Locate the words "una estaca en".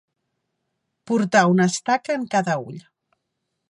1.53-2.27